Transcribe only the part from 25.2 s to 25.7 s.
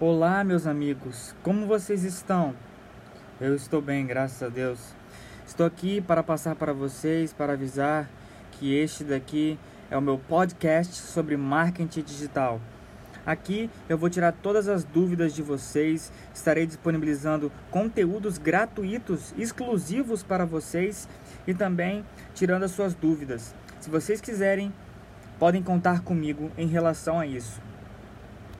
podem